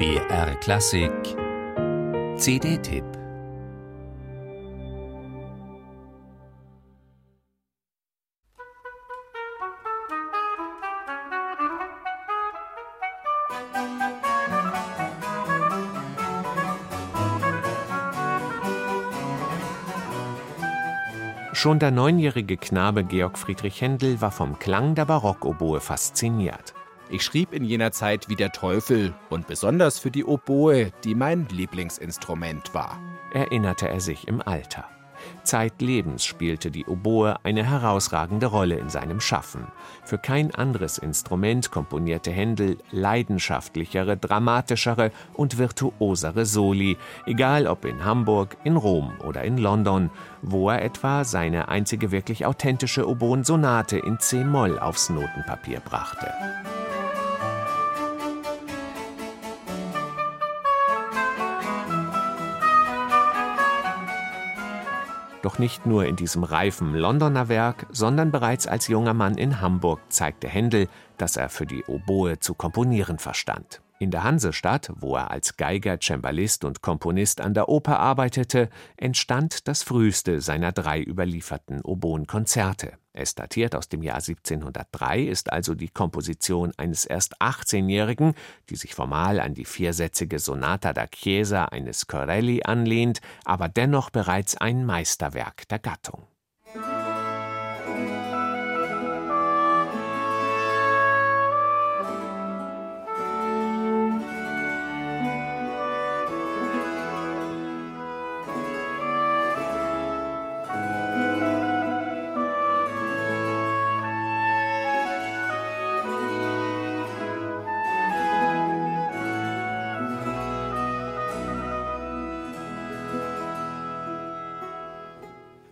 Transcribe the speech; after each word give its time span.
BR 0.00 0.54
Klassik 0.60 1.12
CD-Tipp 2.38 3.04
Schon 21.52 21.78
der 21.78 21.90
neunjährige 21.90 22.56
Knabe 22.56 23.04
Georg 23.04 23.36
Friedrich 23.36 23.82
Händel 23.82 24.22
war 24.22 24.30
vom 24.30 24.58
Klang 24.58 24.94
der 24.94 25.04
Barockoboe 25.04 25.80
fasziniert. 25.80 26.72
Ich 27.12 27.22
schrieb 27.22 27.52
in 27.52 27.64
jener 27.64 27.90
Zeit 27.90 28.28
wie 28.28 28.36
der 28.36 28.52
Teufel 28.52 29.12
und 29.30 29.48
besonders 29.48 29.98
für 29.98 30.12
die 30.12 30.24
Oboe, 30.24 30.92
die 31.02 31.16
mein 31.16 31.48
Lieblingsinstrument 31.48 32.72
war, 32.72 33.00
erinnerte 33.34 33.88
er 33.88 34.00
sich 34.00 34.28
im 34.28 34.40
Alter. 34.40 34.84
Zeitlebens 35.42 36.24
spielte 36.24 36.70
die 36.70 36.86
Oboe 36.86 37.34
eine 37.42 37.64
herausragende 37.68 38.46
Rolle 38.46 38.76
in 38.76 38.88
seinem 38.88 39.20
Schaffen. 39.20 39.66
Für 40.04 40.18
kein 40.18 40.54
anderes 40.54 40.98
Instrument 40.98 41.72
komponierte 41.72 42.30
Händel 42.30 42.78
leidenschaftlichere, 42.92 44.16
dramatischere 44.16 45.10
und 45.34 45.58
virtuosere 45.58 46.46
Soli, 46.46 46.96
egal 47.26 47.66
ob 47.66 47.86
in 47.86 48.04
Hamburg, 48.04 48.56
in 48.62 48.76
Rom 48.76 49.12
oder 49.26 49.42
in 49.42 49.58
London, 49.58 50.10
wo 50.42 50.70
er 50.70 50.82
etwa 50.82 51.24
seine 51.24 51.68
einzige 51.68 52.12
wirklich 52.12 52.46
authentische 52.46 53.08
Oboensonate 53.08 53.98
in 53.98 54.20
C-Moll 54.20 54.78
aufs 54.78 55.10
Notenpapier 55.10 55.80
brachte. 55.80 56.32
Nicht 65.60 65.86
nur 65.86 66.06
in 66.06 66.16
diesem 66.16 66.42
reifen 66.42 66.94
Londoner 66.94 67.48
Werk, 67.48 67.86
sondern 67.90 68.32
bereits 68.32 68.66
als 68.66 68.88
junger 68.88 69.14
Mann 69.14 69.38
in 69.38 69.60
Hamburg 69.60 70.00
zeigte 70.08 70.48
Händel, 70.48 70.88
dass 71.18 71.36
er 71.36 71.48
für 71.48 71.66
die 71.66 71.84
Oboe 71.84 72.40
zu 72.40 72.54
komponieren 72.54 73.18
verstand. 73.18 73.80
In 74.02 74.10
der 74.10 74.24
Hansestadt, 74.24 74.90
wo 74.94 75.16
er 75.16 75.30
als 75.30 75.58
Geiger, 75.58 75.98
Cembalist 76.00 76.64
und 76.64 76.80
Komponist 76.80 77.42
an 77.42 77.52
der 77.52 77.68
Oper 77.68 78.00
arbeitete, 78.00 78.70
entstand 78.96 79.68
das 79.68 79.82
früheste 79.82 80.40
seiner 80.40 80.72
drei 80.72 81.02
überlieferten 81.02 81.82
Oboenkonzerte. 81.82 82.94
Es 83.12 83.34
datiert 83.34 83.74
aus 83.74 83.90
dem 83.90 84.02
Jahr 84.02 84.16
1703, 84.16 85.20
ist 85.20 85.52
also 85.52 85.74
die 85.74 85.90
Komposition 85.90 86.72
eines 86.78 87.04
erst 87.04 87.42
18-Jährigen, 87.42 88.32
die 88.70 88.76
sich 88.76 88.94
formal 88.94 89.38
an 89.38 89.52
die 89.52 89.66
viersätzige 89.66 90.38
Sonata 90.38 90.94
da 90.94 91.06
Chiesa 91.06 91.66
eines 91.66 92.06
Corelli 92.06 92.62
anlehnt, 92.64 93.20
aber 93.44 93.68
dennoch 93.68 94.08
bereits 94.08 94.56
ein 94.56 94.86
Meisterwerk 94.86 95.68
der 95.68 95.78
Gattung. 95.78 96.29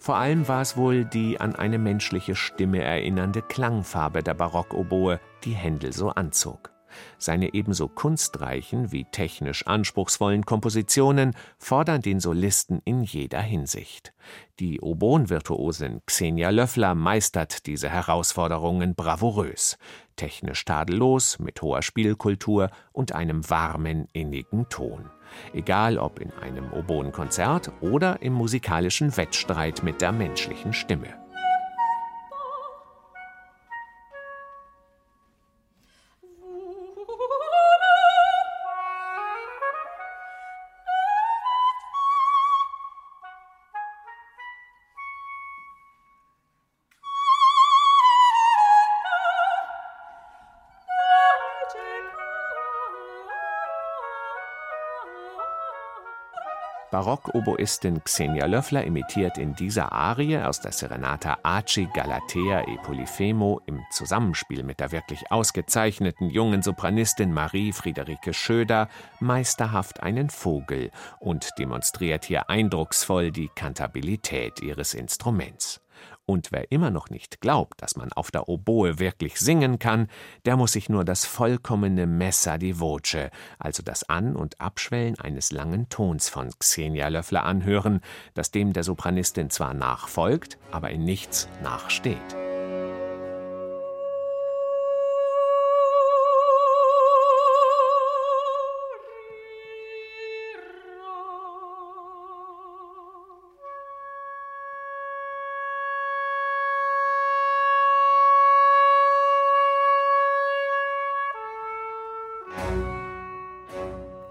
Vor 0.00 0.16
allem 0.16 0.48
war 0.48 0.62
es 0.62 0.78
wohl 0.78 1.04
die 1.04 1.38
an 1.40 1.54
eine 1.54 1.78
menschliche 1.78 2.34
Stimme 2.34 2.82
erinnernde 2.82 3.42
Klangfarbe 3.42 4.22
der 4.22 4.32
Barockoboe, 4.32 5.20
die 5.44 5.52
Händel 5.52 5.92
so 5.92 6.08
anzog. 6.08 6.70
Seine 7.18 7.54
ebenso 7.54 7.88
kunstreichen 7.88 8.92
wie 8.92 9.04
technisch 9.04 9.66
anspruchsvollen 9.66 10.44
Kompositionen 10.44 11.34
fordern 11.58 12.02
den 12.02 12.20
Solisten 12.20 12.80
in 12.84 13.02
jeder 13.02 13.40
Hinsicht. 13.40 14.12
Die 14.58 14.80
Oboenvirtuosin 14.80 16.02
Xenia 16.06 16.50
Löffler 16.50 16.94
meistert 16.94 17.66
diese 17.66 17.88
Herausforderungen 17.88 18.94
bravourös, 18.94 19.78
technisch 20.16 20.64
tadellos, 20.64 21.38
mit 21.38 21.62
hoher 21.62 21.82
Spielkultur 21.82 22.70
und 22.92 23.12
einem 23.12 23.48
warmen, 23.48 24.06
innigen 24.12 24.68
Ton. 24.68 25.10
Egal 25.54 25.98
ob 25.98 26.20
in 26.20 26.32
einem 26.32 26.72
Oboenkonzert 26.72 27.70
oder 27.80 28.20
im 28.20 28.34
musikalischen 28.34 29.16
Wettstreit 29.16 29.82
mit 29.82 30.00
der 30.00 30.12
menschlichen 30.12 30.72
Stimme. 30.72 31.19
Barockoboistin 56.90 58.02
Xenia 58.02 58.46
Löffler 58.46 58.84
imitiert 58.84 59.38
in 59.38 59.54
dieser 59.54 59.92
Arie 59.92 60.38
aus 60.38 60.60
der 60.60 60.72
Serenata 60.72 61.38
Aci 61.44 61.88
Galatea 61.94 62.62
e 62.66 62.78
Polifemo 62.82 63.60
im 63.66 63.80
Zusammenspiel 63.92 64.64
mit 64.64 64.80
der 64.80 64.90
wirklich 64.90 65.30
ausgezeichneten 65.30 66.30
jungen 66.30 66.62
Sopranistin 66.62 67.32
Marie 67.32 67.72
Friederike 67.72 68.34
Schöder 68.34 68.88
meisterhaft 69.20 70.02
einen 70.02 70.30
Vogel 70.30 70.90
und 71.20 71.50
demonstriert 71.58 72.24
hier 72.24 72.50
eindrucksvoll 72.50 73.30
die 73.30 73.50
Kantabilität 73.54 74.60
ihres 74.60 74.94
Instruments. 74.94 75.80
Und 76.26 76.52
wer 76.52 76.70
immer 76.70 76.90
noch 76.90 77.10
nicht 77.10 77.40
glaubt, 77.40 77.82
dass 77.82 77.96
man 77.96 78.12
auf 78.12 78.30
der 78.30 78.48
Oboe 78.48 78.98
wirklich 78.98 79.38
singen 79.38 79.78
kann, 79.78 80.08
der 80.44 80.56
muss 80.56 80.72
sich 80.72 80.88
nur 80.88 81.04
das 81.04 81.24
vollkommene 81.24 82.06
Messa 82.06 82.58
di 82.58 82.78
Voce, 82.78 83.30
also 83.58 83.82
das 83.82 84.08
An- 84.08 84.36
und 84.36 84.60
Abschwellen 84.60 85.18
eines 85.18 85.50
langen 85.50 85.88
Tons 85.88 86.28
von 86.28 86.50
Xenia 86.58 87.08
Löffler 87.08 87.44
anhören, 87.44 88.00
das 88.34 88.50
dem 88.50 88.72
der 88.72 88.84
Sopranistin 88.84 89.50
zwar 89.50 89.74
nachfolgt, 89.74 90.58
aber 90.70 90.90
in 90.90 91.04
nichts 91.04 91.48
nachsteht. 91.62 92.49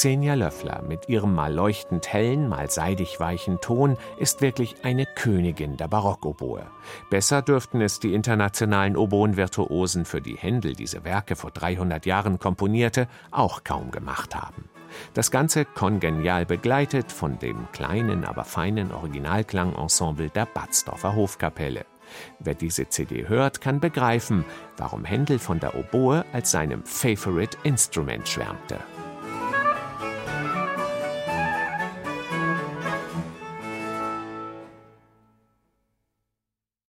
Xenia 0.00 0.32
Löffler 0.32 0.80
mit 0.80 1.10
ihrem 1.10 1.34
mal 1.34 1.52
leuchtend 1.52 2.10
hellen, 2.10 2.48
mal 2.48 2.70
seidig 2.70 3.20
weichen 3.20 3.60
Ton 3.60 3.98
ist 4.16 4.40
wirklich 4.40 4.76
eine 4.82 5.04
Königin 5.04 5.76
der 5.76 5.88
Barockoboe. 5.88 6.64
Besser 7.10 7.42
dürften 7.42 7.82
es 7.82 8.00
die 8.00 8.14
internationalen 8.14 8.96
Oboenvirtuosen, 8.96 10.06
für 10.06 10.22
die 10.22 10.38
Händel 10.38 10.72
diese 10.72 11.04
Werke 11.04 11.36
vor 11.36 11.50
300 11.50 12.06
Jahren 12.06 12.38
komponierte, 12.38 13.08
auch 13.30 13.62
kaum 13.62 13.90
gemacht 13.90 14.34
haben. 14.34 14.70
Das 15.12 15.30
Ganze 15.30 15.66
kongenial 15.66 16.46
begleitet 16.46 17.12
von 17.12 17.38
dem 17.38 17.70
kleinen, 17.72 18.24
aber 18.24 18.44
feinen 18.44 18.92
Originalklangensemble 18.92 20.30
der 20.30 20.46
Batzdorfer 20.46 21.14
Hofkapelle. 21.14 21.84
Wer 22.38 22.54
diese 22.54 22.88
CD 22.88 23.28
hört, 23.28 23.60
kann 23.60 23.80
begreifen, 23.80 24.46
warum 24.78 25.04
Händel 25.04 25.38
von 25.38 25.60
der 25.60 25.74
Oboe 25.74 26.24
als 26.32 26.52
seinem 26.52 26.86
Favorite 26.86 27.58
Instrument 27.64 28.26
schwärmte. 28.26 28.78